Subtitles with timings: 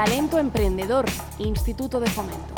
[0.00, 1.04] Talento Emprendedor,
[1.38, 2.54] Instituto de Fomento.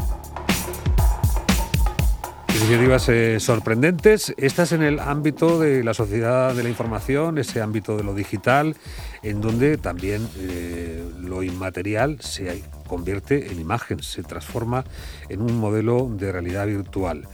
[2.54, 7.96] Iniciativas eh, sorprendentes, estas en el ámbito de la sociedad de la información, ese ámbito
[7.96, 8.76] de lo digital,
[9.24, 14.84] en donde también eh, lo inmaterial se convierte en imagen, se transforma
[15.28, 17.26] en un modelo de realidad virtual.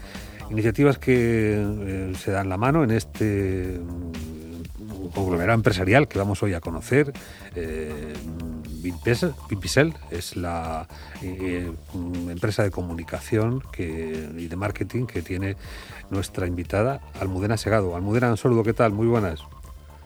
[0.50, 6.54] Iniciativas que eh, se dan la mano en este mm, conglomerado empresarial que vamos hoy
[6.54, 7.12] a conocer.
[9.48, 10.86] Vipisel es la
[11.22, 15.56] eh, mm, empresa de comunicación que, y de marketing que tiene
[16.10, 17.96] nuestra invitada Almudena Segado.
[17.96, 18.92] Almudena, un saludo, ¿qué tal?
[18.92, 19.42] Muy buenas.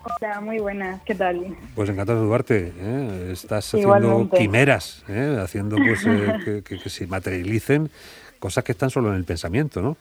[0.05, 1.57] Hola, muy buenas, ¿qué tal?
[1.75, 2.73] Pues encantado de saludarte.
[2.77, 3.31] ¿eh?
[3.33, 5.39] Estás haciendo quimeras, ¿eh?
[5.41, 6.05] haciendo pues,
[6.45, 7.91] que, que, que se materialicen
[8.39, 9.97] cosas que están solo en el pensamiento, ¿no?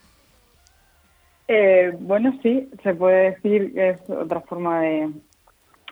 [1.48, 5.12] Eh, bueno, sí, se puede decir que es otra forma de,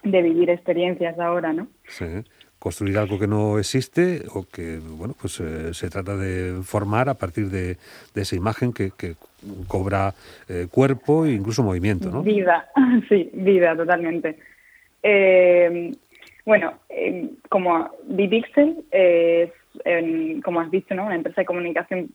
[0.04, 1.68] de vivir experiencias ahora, ¿no?
[1.88, 2.06] Sí,
[2.60, 7.16] construir algo que no existe o que, bueno, pues eh, se trata de formar a
[7.16, 7.78] partir de,
[8.14, 9.16] de esa imagen que, que
[9.68, 10.14] cobra
[10.48, 12.22] eh, cuerpo e incluso movimiento, ¿no?
[12.22, 12.70] Vida,
[13.10, 14.38] sí, vida, totalmente.
[15.02, 15.92] Eh,
[16.46, 16.74] bueno,
[17.48, 19.52] como Bipixel es,
[20.44, 21.06] como has dicho, ¿no?
[21.06, 22.10] Una empresa de comunicación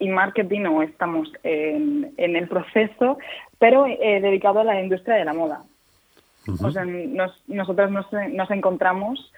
[0.00, 3.18] y marketing o estamos en, en el proceso,
[3.58, 5.62] pero eh, dedicado a la industria de la moda.
[6.48, 6.66] Uh -huh.
[6.66, 9.30] O sea, nos, nosotros nos, nos, encontramos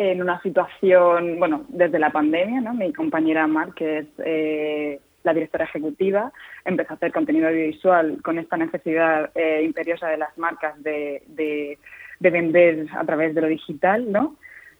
[0.00, 2.72] en una situación, bueno, desde la pandemia, ¿no?
[2.72, 6.32] Mi compañera Mar, que es eh, la directora ejecutiva,
[6.64, 11.76] empezó a hacer contenido audiovisual con esta necesidad eh, imperiosa de las marcas de, de,
[12.18, 14.36] de, vender a través de lo digital, ¿no?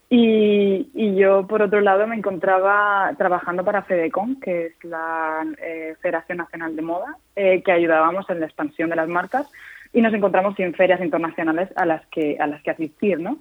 [0.09, 5.97] Y, y, yo, por otro lado, me encontraba trabajando para FEDECON, que es la eh,
[6.01, 9.53] Federación Nacional de Moda, eh, que ayudábamos en la expansión de las marcas
[9.93, 13.37] y nos encontramos sin ferias internacionales a las que, a las que asistir, ¿no?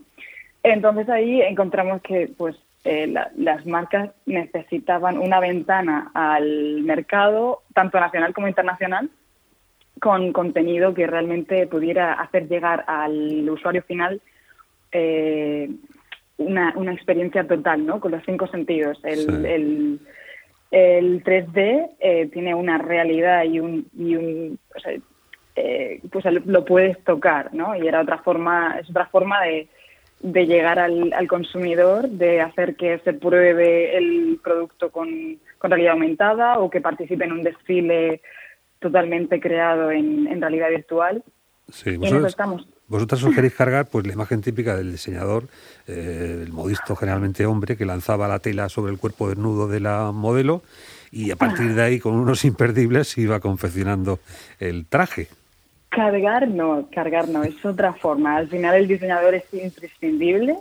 [0.63, 7.99] Entonces ahí encontramos que pues eh, la, las marcas necesitaban una ventana al mercado, tanto
[7.99, 9.09] nacional como internacional,
[9.99, 14.21] con contenido que realmente pudiera hacer llegar al usuario final
[14.92, 15.70] eh,
[16.37, 17.99] una, una experiencia total, ¿no?
[17.99, 18.99] Con los cinco sentidos.
[19.03, 19.45] El, sí.
[19.45, 19.99] el,
[20.71, 24.93] el 3D eh, tiene una realidad y un, y un o sea,
[25.55, 27.76] eh, pues lo puedes tocar, ¿no?
[27.76, 29.67] Y era otra forma, es otra forma de,
[30.21, 35.93] de llegar al, al, consumidor, de hacer que se pruebe el producto con, con, realidad
[35.93, 38.21] aumentada o que participe en un desfile
[38.79, 41.23] totalmente creado en, en realidad virtual.
[41.71, 42.67] Sí, vosotros, estamos.
[42.87, 45.45] Vosotras sugerís cargar pues la imagen típica del diseñador,
[45.87, 50.11] eh, el modisto generalmente hombre, que lanzaba la tela sobre el cuerpo desnudo de la
[50.11, 50.63] modelo
[51.11, 54.19] y a partir de ahí con unos imperdibles iba confeccionando
[54.59, 55.27] el traje.
[55.99, 58.37] Cargar no, cargar no, es otra forma.
[58.37, 60.55] Al final el diseñador es imprescindible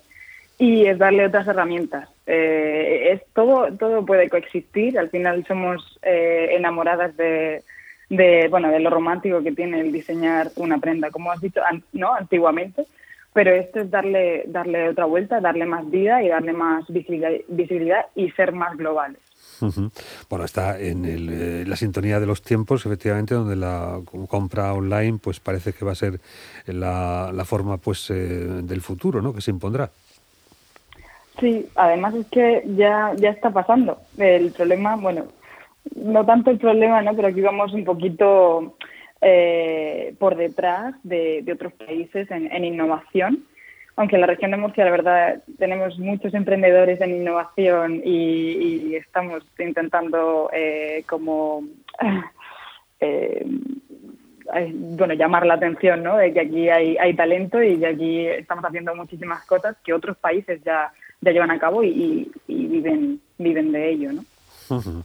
[0.58, 2.08] y es darle otras herramientas.
[2.26, 4.98] Eh, es todo, todo puede coexistir.
[4.98, 7.62] Al final somos eh, enamoradas de,
[8.50, 11.60] bueno, de lo romántico que tiene el diseñar una prenda, como has dicho,
[11.92, 12.86] no, antiguamente.
[13.32, 18.06] Pero esto es darle, darle otra vuelta, darle más vida y darle más visibilidad, visibilidad
[18.16, 19.20] y ser más globales.
[19.60, 19.90] Uh -huh.
[20.30, 25.18] Bueno, está en el, eh, la sintonía de los tiempos, efectivamente, donde la compra online
[25.20, 26.20] pues parece que va a ser
[26.66, 29.32] la, la forma pues eh, del futuro, ¿no?
[29.32, 29.90] Que se impondrá.
[31.40, 33.98] Sí, además es que ya, ya está pasando.
[34.16, 35.26] El problema, bueno,
[35.96, 37.14] no tanto el problema, ¿no?
[37.14, 38.76] Pero aquí vamos un poquito
[39.20, 43.44] eh, por detrás de, de otros países en, en innovación
[43.98, 49.42] aunque en la región de Murcia, la verdad, tenemos muchos emprendedores en innovación y, estamos
[49.58, 51.64] intentando eh, como,
[53.00, 53.44] eh,
[54.72, 56.16] bueno, llamar la atención, ¿no?
[56.16, 60.60] De que aquí hay, talento y que aquí estamos haciendo muchísimas cosas que otros países
[60.64, 64.24] ya, ya llevan a cabo y, viven, viven de ello, ¿no?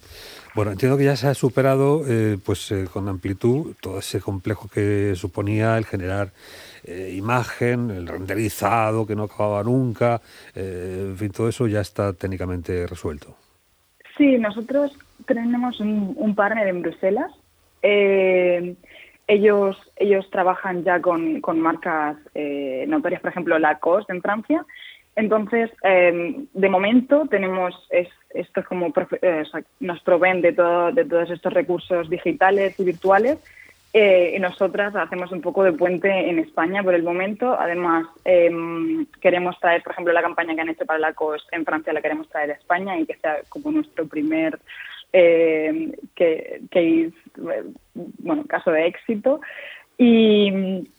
[0.56, 5.16] Bueno, entiendo que ya se ha superado eh, pues con amplitud todo ese complejo que
[5.16, 6.32] suponía el generar
[6.84, 10.22] eh, imagen, el renderizado que no acababa nunca,
[10.56, 13.36] eh, en fin, todo eso ya está técnicamente resuelto.
[14.18, 14.92] Sí, nosotros
[15.26, 17.32] tenemos un, partner en Bruselas.
[17.82, 18.76] Eh,
[19.28, 22.18] ellos, ellos trabajan ya con, con marcas
[22.88, 24.66] notorias, por ejemplo, Lacoste en Francia.
[25.16, 28.92] Entonces, eh, de momento tenemos es, esto es como
[29.22, 33.38] eh, o nos proveen de, todo, de todos estos recursos digitales y virtuales
[33.96, 37.56] eh, y nosotras hacemos un poco de puente en España por el momento.
[37.60, 38.50] Además, eh,
[39.22, 42.02] queremos traer, por ejemplo, la campaña que han hecho para la COS en Francia, la
[42.02, 44.60] queremos traer a España y que sea como nuestro primer
[45.14, 47.12] eh, que, que,
[48.18, 49.42] bueno, caso de éxito.
[49.98, 50.90] Y,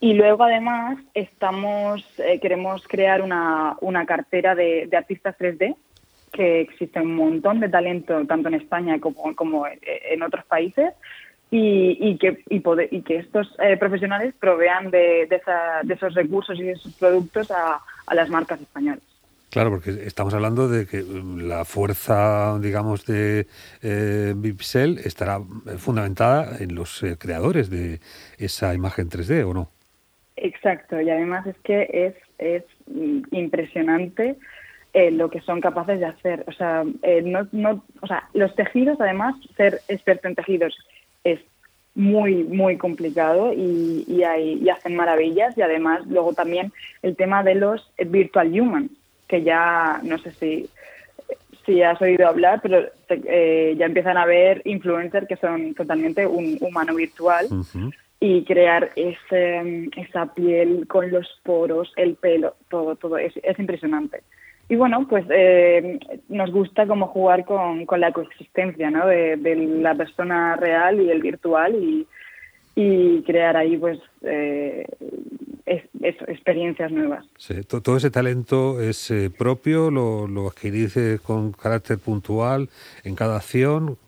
[0.00, 5.74] Y luego además estamos eh, queremos crear una, una cartera de, de, artistas 3D
[6.30, 10.92] que existe un montón de talento tanto en España como, como en otros países
[11.50, 15.94] y, y que y, poder, y que estos eh, profesionales provean de, de, esa, de,
[15.94, 19.02] esos recursos y de esos productos a, a las marcas españolas.
[19.50, 21.04] Claro, porque estamos hablando de que
[21.36, 23.46] la fuerza, digamos, de
[23.82, 25.40] eh, Vipsel estará
[25.78, 28.00] fundamentada en los eh, creadores de
[28.36, 29.70] esa imagen 3D, ¿o no?
[30.36, 32.64] Exacto, y además es que es, es
[33.30, 34.36] impresionante
[34.92, 36.44] eh, lo que son capaces de hacer.
[36.46, 40.76] O sea, eh, no, no, o sea, los tejidos, además, ser experto en tejidos
[41.94, 45.56] muy, muy complicado y, y, hay, y hacen maravillas.
[45.56, 48.90] Y además, luego también el tema de los virtual humans
[49.28, 50.68] que ya no sé si,
[51.64, 56.58] si has oído hablar, pero eh, ya empiezan a haber influencers que son totalmente un
[56.60, 57.94] humano virtual uh -huh.
[58.20, 64.20] y crear ese, esa piel con los poros, el pelo, todo, todo, es, es impresionante.
[64.68, 69.06] Y bueno, pues eh, nos gusta como jugar con, con la coexistencia ¿no?
[69.06, 72.06] de, de, la persona real y el virtual y,
[72.74, 74.86] y crear ahí pues eh,
[75.66, 77.24] es, es, experiencias nuevas.
[77.36, 82.68] Sí, todo ese talento es eh, propio, lo, lo adquirís eh, con carácter puntual
[83.04, 83.98] en cada acción.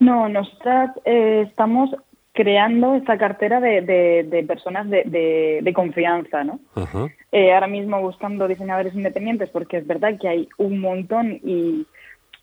[0.00, 1.90] No, nosotras eh, estamos
[2.32, 6.60] creando esta cartera de, de, de personas de, de, confianza, ¿no?
[6.74, 7.10] -huh.
[7.52, 11.86] ahora mismo buscando diseñadores independientes porque es verdad que hay un montón y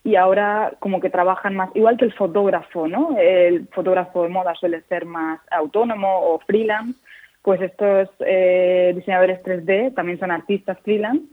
[0.04, 3.18] y ahora como que trabajan más, igual que el fotógrafo, ¿no?
[3.18, 6.98] El fotógrafo de moda suele ser más autónomo o freelance,
[7.42, 11.26] pues estos eh, diseñadores 3D también son artistas freelance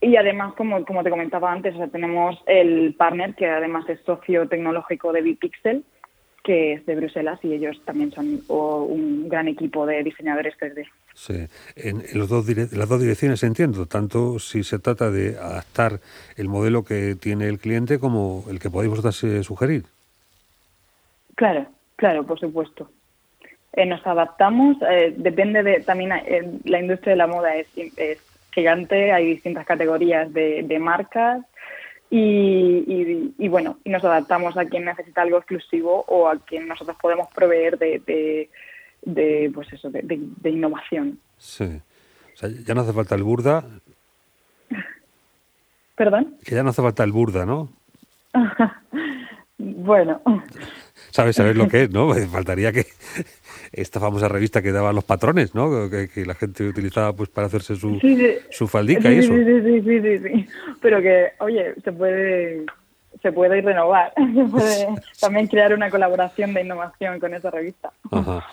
[0.00, 4.00] y además, como, como te comentaba antes, o sea, tenemos el partner que además es
[4.00, 5.84] socio tecnológico de Bipixel,
[6.44, 10.86] que es de Bruselas y ellos también son un gran equipo de diseñadores 3D.
[11.14, 16.00] Sí, en, en los dos las dos direcciones entiendo, tanto si se trata de adaptar
[16.36, 19.84] el modelo que tiene el cliente como el que podéis vosotras eh, sugerir.
[21.34, 22.90] Claro, claro, por supuesto.
[23.72, 28.18] Eh, nos adaptamos, eh, depende de también eh, la industria de la moda es, es
[28.52, 31.44] gigante, hay distintas categorías de, de marcas
[32.16, 36.68] y, y, y, bueno, y nos adaptamos a quien necesita algo exclusivo o a quien
[36.68, 38.50] nosotros podemos proveer de, de,
[39.02, 41.18] de pues eso, de, de, de, innovación.
[41.38, 41.64] Sí.
[41.64, 43.64] O sea, ya no hace falta el burda.
[45.96, 46.36] ¿Perdón?
[46.44, 47.68] Que ya no hace falta el burda, ¿no?
[49.58, 50.22] bueno.
[51.14, 52.12] ¿Sabes, sabes lo que es, no?
[52.32, 52.86] Faltaría que
[53.72, 55.88] esta famosa revista que daba los patrones, ¿no?
[55.88, 58.34] Que, que la gente utilizaba pues para hacerse su, sí, sí.
[58.50, 59.32] su faldica sí, y eso.
[59.32, 60.46] Sí, sí, sí, sí, sí,
[60.82, 62.66] Pero que, oye, se puede
[63.22, 64.88] se puede renovar, se puede
[65.20, 67.92] también crear una colaboración de innovación con esa revista.
[68.10, 68.44] Ajá.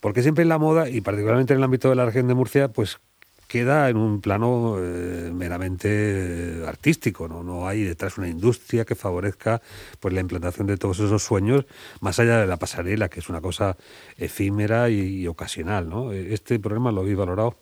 [0.00, 2.68] Porque siempre en la moda, y particularmente en el ámbito de la región de Murcia,
[2.68, 3.00] pues
[3.48, 7.42] queda en un plano eh, meramente artístico, ¿no?
[7.42, 9.60] no hay detrás una industria que favorezca
[10.00, 11.66] pues la implantación de todos esos sueños,
[12.00, 13.76] más allá de la pasarela, que es una cosa
[14.18, 15.88] efímera y, ocasional.
[15.88, 16.12] ¿no?
[16.12, 17.54] ¿Este problema lo habéis valorado?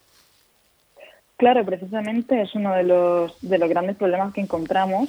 [1.37, 5.09] Claro, precisamente es uno de los, de los grandes problemas que encontramos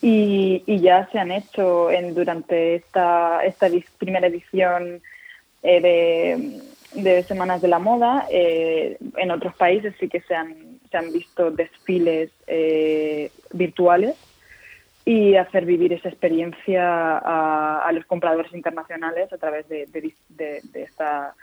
[0.00, 3.68] y, y ya se han hecho en, durante esta, esta
[3.98, 5.02] primera edición
[5.62, 6.60] eh, de
[6.94, 8.26] de Semanas de la Moda.
[8.30, 14.16] Eh, en otros países sí que se han, se han visto desfiles eh, virtuales
[15.04, 21.34] y hacer vivir esa experiencia a, los compradores internacionales a través de, de, esta,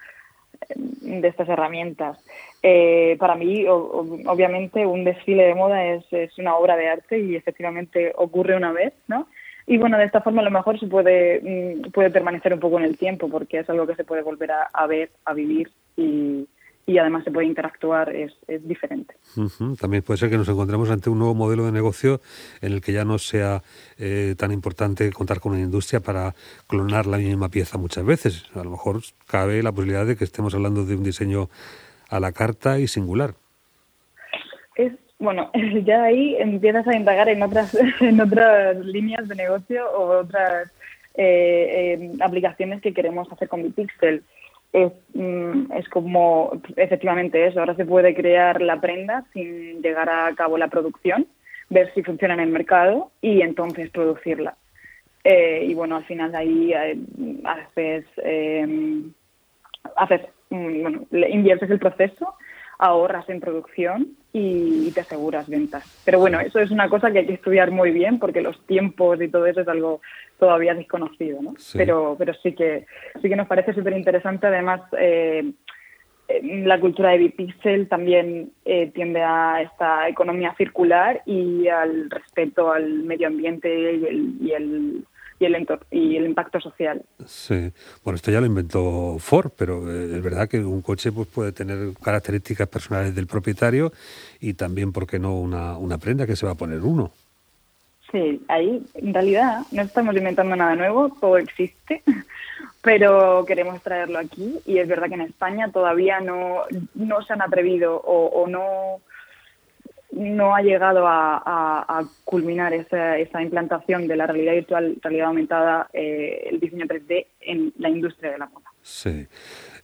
[0.75, 2.17] de estas herramientas.
[2.63, 7.35] Eh, para mí, obviamente, un desfile de moda es, es una obra de arte y
[7.35, 9.27] efectivamente ocurre una vez, ¿no?
[9.71, 12.83] Y bueno, de esta forma a lo mejor se puede, puede permanecer un poco en
[12.83, 16.45] el tiempo porque es algo que se puede volver a, a ver, a vivir y,
[16.85, 19.15] y, además se puede interactuar, es, es diferente.
[19.37, 19.79] Uh -huh.
[19.79, 22.19] También puede ser que nos encontremos ante un nuevo modelo de negocio
[22.59, 23.63] en el que ya no sea
[23.97, 26.35] eh, tan importante contar con una industria para
[26.67, 28.43] clonar la misma pieza muchas veces.
[28.53, 31.47] A lo mejor cabe la posibilidad de que estemos hablando de un diseño
[32.09, 33.35] a la carta y singular.
[34.75, 35.51] Es bueno,
[35.85, 40.69] ya ahí empiezas a indagar en otras, en otras líneas de negocio o otras
[41.15, 44.23] eh, eh, aplicaciones que queremos hacer con Bipixel.
[44.73, 50.33] Es, mm, es como efectivamente eso, ahora se puede crear la prenda sin llegar a
[50.35, 51.27] cabo la producción,
[51.69, 54.55] ver si funciona en el mercado y entonces producirla.
[55.23, 56.97] Eh, y bueno, al final de ahí eh,
[57.43, 59.03] haces, eh,
[59.95, 62.33] haces mm, bueno, inviertes el proceso
[62.81, 66.01] ahorras en producción y, te aseguras ventas.
[66.03, 69.21] Pero bueno, eso es una cosa que hay que estudiar muy bien porque los tiempos
[69.21, 70.01] y todo eso es algo
[70.39, 71.53] todavía desconocido, ¿no?
[71.57, 71.77] Sí.
[71.77, 72.87] Pero, pero sí que
[73.21, 74.47] sí que nos parece súper interesante.
[74.47, 75.51] Además, eh,
[76.43, 83.03] la cultura de Bipixel también eh, tiende a esta economía circular y al respeto al
[83.03, 85.05] medio ambiente y el, y el,
[85.41, 87.01] y el, y el impacto social.
[87.25, 87.71] Sí,
[88.03, 91.51] bueno, esto ya lo inventó Ford, pero eh, es verdad que un coche pues, puede
[91.51, 93.91] tener características personales del propietario
[94.39, 97.11] y también, ¿por qué no, una, una prenda que se va a poner uno?
[98.11, 102.03] Sí, ahí en realidad no estamos inventando nada nuevo, todo existe,
[102.83, 107.41] pero queremos traerlo aquí y es verdad que en España todavía no, no se han
[107.41, 109.01] atrevido o, no,
[110.11, 116.47] no ha llegado a, culminar esa, esa, implantación de la realidad virtual, realidad aumentada, eh,
[116.49, 118.65] el diseño 3D en la industria de la moda.
[118.81, 119.27] Sí.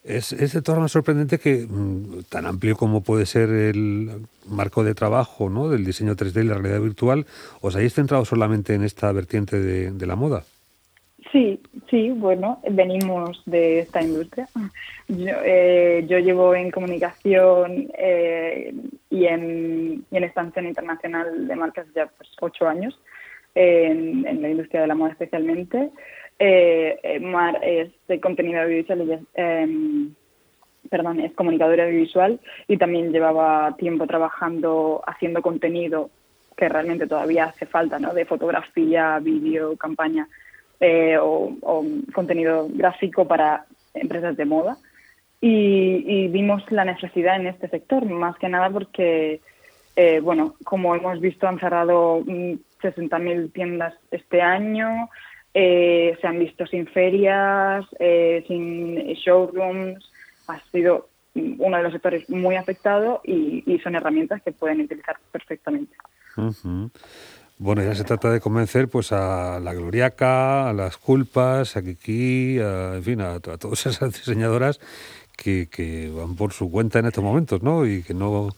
[0.04, 4.96] Es, es de todas sorprendente que mm, tan amplio como puede ser el marco de
[4.96, 5.70] trabajo ¿no?
[5.70, 7.26] del diseño 3D y la realidad virtual,
[7.62, 10.44] os hayáis centrado solamente en esta vertiente de, la moda.
[11.32, 14.48] Sí, sí, bueno, venimos de esta industria.
[15.08, 18.74] Yo, eh, yo llevo en comunicación eh,
[19.10, 22.98] y, en, y en internacional de marcas ya pues, ocho años,
[23.56, 25.90] en, la industria de la moda especialmente.
[26.40, 30.14] Eh, eh, Mar es de contenido audiovisual, em,
[30.90, 36.10] perdón, es comunicadora audiovisual y también llevaba tiempo trabajando haciendo contenido
[36.56, 38.14] que realmente todavía hace falta, ¿no?
[38.14, 40.28] De fotografía, vídeo, campaña
[40.80, 41.56] eh, o,
[42.14, 44.78] contenido gráfico para empresas de moda.
[45.40, 49.40] Y, vimos la necesidad en este sector, más que nada porque,
[50.24, 55.10] bueno, como hemos visto, han cerrado 60.000 mm, tiendas este año,
[55.60, 60.08] eh, se han visto sin ferias, eh, sin showrooms,
[60.48, 65.96] ha sido uno de los sectores muy afectados y, son herramientas que pueden utilizar perfectamente.
[67.60, 72.60] Bueno, ya se trata de convencer pues a la Gloriaca, a las Culpas, a Kiki,
[72.60, 74.80] a, en fin, a, todas esas diseñadoras
[75.36, 77.86] que, van por su cuenta en estos momentos, ¿no?
[77.86, 78.50] Y que no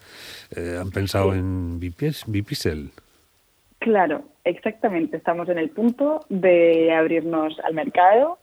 [0.55, 2.91] eh, han pensado en Bipixel.
[3.79, 5.17] Claro, exactamente.
[5.17, 8.39] Estamos en el punto de abrirnos al mercado,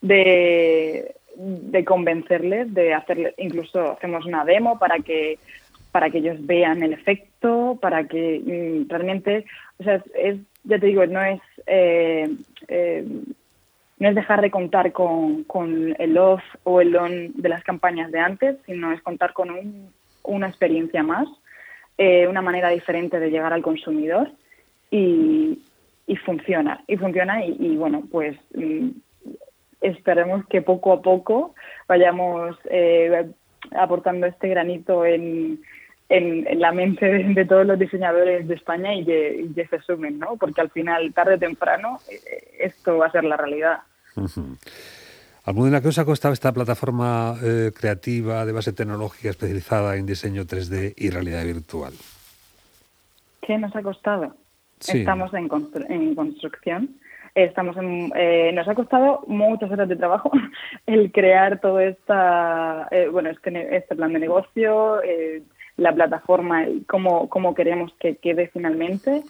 [0.00, 1.14] de,
[1.86, 5.38] convencerles, de hacerles, incluso hacemos una demo para que
[5.92, 7.27] para que ellos vean el efecto,
[7.80, 9.44] para que mm, realmente,
[9.78, 12.28] o sea, es, ya te digo, no es eh,
[12.68, 13.06] eh,
[13.98, 18.12] no es dejar de contar con, con, el off o el on de las campañas
[18.12, 19.50] de antes, sino es contar con
[20.22, 21.26] una experiencia más,
[21.96, 24.30] eh, una manera diferente de llegar al consumidor
[24.90, 25.58] y,
[26.24, 28.90] funciona, y funciona y, bueno, pues mm,
[29.80, 31.54] esperemos que poco a poco
[31.88, 33.28] vayamos eh,
[33.72, 35.60] aportando este granito en,
[36.08, 40.36] en, la mente de, todos los diseñadores de España y que, se sumen, ¿no?
[40.36, 43.80] Porque al final, tarde o temprano, eh, esto va a ser la realidad.
[45.44, 50.94] ¿Alguna cosa ha costado esta plataforma eh, creativa de base tecnológica especializada en diseño 3D
[50.96, 51.92] y realidad virtual?
[53.40, 54.34] ¿Qué nos ha costado?
[54.80, 55.48] Estamos en,
[55.88, 56.98] en construcción.
[57.34, 57.76] Estamos
[58.16, 60.32] eh, nos ha costado muchas horas de trabajo
[60.86, 65.42] el crear todo esta, eh, bueno, este, este plan de negocio, eh,
[65.78, 69.22] la plataforma, cómo, cómo queremos que quede finalmente.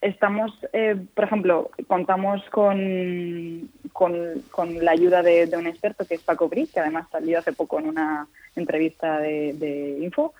[0.00, 0.58] estamos,
[1.14, 6.80] por ejemplo, contamos con, con, la ayuda de, un experto que es Paco Gris, que
[6.80, 10.32] además salió hace poco en una entrevista de, de Info.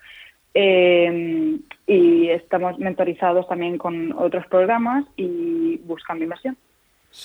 [0.57, 6.57] Eh, y estamos mentorizados también con otros programas y buscando inversión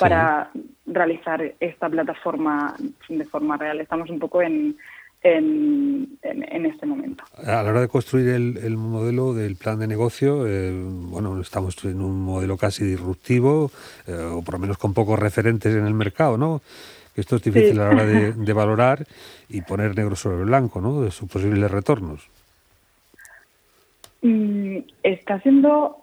[0.00, 0.50] para
[0.84, 2.74] realizar esta plataforma
[3.08, 3.80] de forma real.
[3.80, 4.76] Estamos un poco en,
[5.22, 7.24] en, en, este momento.
[7.36, 12.00] A la hora de construir el, modelo del plan de negocio, eh, bueno, estamos en
[12.00, 13.70] un modelo casi disruptivo,
[14.06, 16.62] eh, o por lo menos con pocos referentes en el mercado, ¿no?
[17.16, 19.06] Esto es difícil a la hora de, de, valorar
[19.48, 21.02] y poner negro sobre blanco, ¿no?
[21.02, 22.28] De sus posibles retornos.
[24.22, 26.00] Mm, está siendo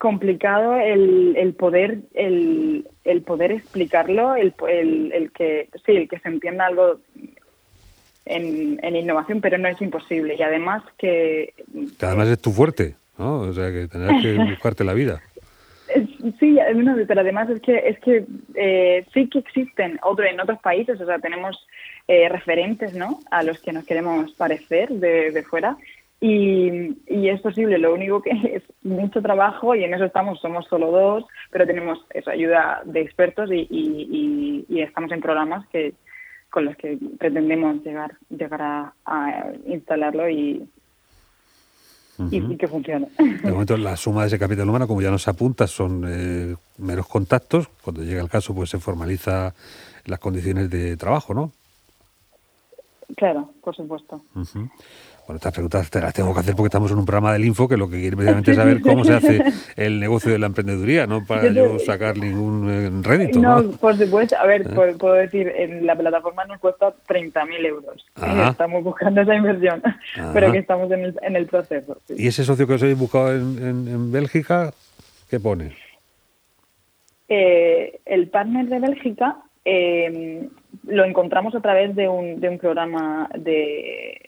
[0.00, 4.54] complicado el, el poder el, el, poder explicarlo el,
[5.12, 7.00] el, que sí el que se entienda algo
[8.26, 10.36] en, en, innovación pero no es imposible.
[10.38, 11.54] Y además que
[12.00, 13.40] además es tu fuerte ¿no?
[13.40, 15.20] o sea que tendrás que buscarte la vida.
[16.38, 16.58] Sí
[17.08, 18.24] pero además es que es que
[18.54, 21.66] eh, sí que existen otro en otros países o sea tenemos
[22.06, 25.76] eh, referentes no a los que nos queremos parecer de, de fuera.
[26.22, 30.90] Y, es posible, lo único que es mucho trabajo y en eso estamos, somos solo
[30.90, 35.94] dos, pero tenemos esa ayuda de expertos y, estamos en programas que
[36.50, 40.68] con los que pretendemos llegar llegar a, instalarlo y,
[42.30, 43.08] y, que funcione.
[43.18, 47.06] De momento la suma de ese capital humano, como ya nos apunta, son eh, meros
[47.06, 47.68] contactos.
[47.82, 49.54] Cuando llega el caso, pues se formaliza
[50.04, 51.52] las condiciones de trabajo, ¿no?
[53.16, 54.22] claro, por supuesto.
[55.30, 57.68] Bueno, estas preguntas te las tengo que hacer porque estamos en un programa del Info
[57.68, 59.40] que lo que quiere precisamente es saber cómo se hace
[59.76, 63.38] el negocio de la emprendeduría, no para yo sacar ningún eh, rédito.
[63.38, 64.36] No, por supuesto.
[64.36, 64.96] A ver, ¿Eh?
[64.98, 68.04] puedo decir, en la plataforma nos cuesta 30.000 euros.
[68.50, 69.80] Estamos buscando esa inversión,
[70.32, 71.96] pero que estamos en el, en el proceso.
[72.08, 74.72] ¿Y ese socio que os habéis buscado en, en, Bélgica,
[75.28, 75.76] qué pone?
[77.28, 80.48] Eh, el partner de Bélgica eh,
[80.86, 84.20] lo encontramos a través de un, de un programa de,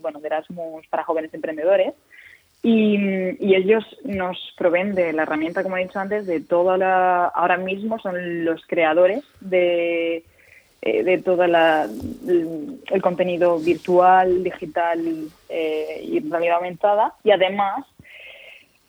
[0.00, 1.94] bueno, de Erasmus para jóvenes emprendedores
[2.62, 2.94] y,
[3.54, 7.26] ellos nos proveen de la herramienta, como he dicho antes, de toda la...
[7.26, 10.24] Ahora mismo son los creadores de,
[10.80, 15.00] eh, de todo el, contenido virtual, digital
[15.48, 17.14] eh, y realidad aumentada.
[17.24, 17.84] Y además,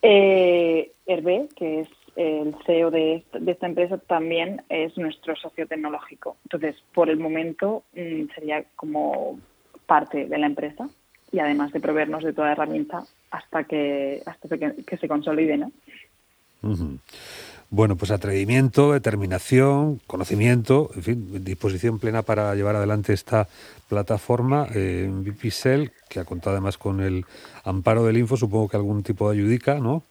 [0.04, 6.38] eh, Hervé, que es el CEO de, esta empresa también es nuestro socio tecnológico.
[6.46, 9.40] Entonces, por el momento mm, sería como
[9.86, 10.90] parte de la empresa
[11.32, 15.72] y además de proveernos de toda herramienta hasta que hasta que, se consolide, ¿no?
[17.70, 23.48] Bueno, pues atrevimiento, determinación, conocimiento, en fin, disposición plena para llevar adelante esta
[23.90, 27.26] plataforma eh, VPCell, que ha contado además con el
[27.64, 30.04] amparo del Info, supongo que algún tipo de ayudica, ¿no?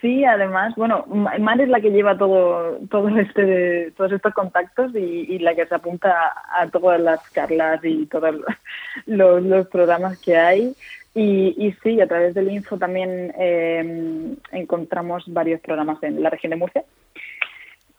[0.00, 5.38] Sí, además, bueno, Mar es la que lleva todo, todo este, todos estos contactos y,
[5.40, 8.36] la que se apunta a todas las charlas y todos
[9.06, 10.74] los, programas que hay.
[11.14, 16.56] Y, sí, a través del Info también em, encontramos varios programas en la región de
[16.56, 16.84] Murcia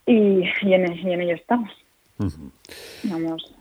[0.06, 1.70] y, en, ello estamos.
[3.04, 3.56] Vamos.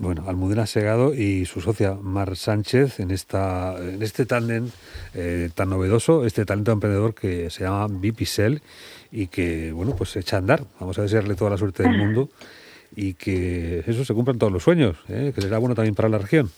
[0.00, 4.70] Bueno, Almudena Segado y su socia Mar Sánchez en esta en este tándem
[5.14, 8.62] eh, tan novedoso, este talento emprendedor que se llama Bipicel
[9.10, 10.62] y que bueno pues echa a andar.
[10.78, 12.28] Vamos a desearle toda la suerte del mundo
[12.94, 15.32] y que eso se cumplan todos los sueños, ¿eh?
[15.34, 16.48] que será bueno también para la región.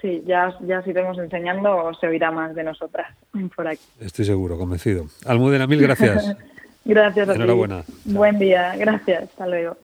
[0.00, 3.14] Sí, ya, ya estamos enseñando se oirá más de nosotras
[3.54, 3.82] por aquí.
[4.00, 5.06] Estoy seguro, convencido.
[5.26, 6.36] Almudena, mil gracias.
[6.84, 7.84] gracias a Enhorabuena.
[8.04, 9.24] Buen día, gracias.
[9.24, 9.76] Hasta luego.